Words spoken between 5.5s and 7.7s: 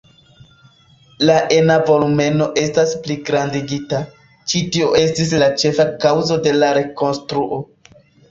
ĉefa kaŭzo de la rekonstruo.